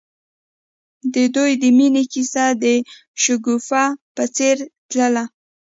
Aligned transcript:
د 1.13 1.15
دوی 1.35 1.51
د 1.61 1.63
مینې 1.77 2.03
کیسه 2.13 2.45
د 2.63 2.65
شګوفه 3.21 3.83
په 4.15 4.23
څېر 4.35 4.57
تلله. 4.89 5.23